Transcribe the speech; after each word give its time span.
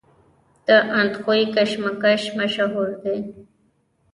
د 0.67 0.69
اندخوی 0.99 1.41
کشمش 2.03 2.21
مشهور 2.37 2.89
دي 3.01 3.17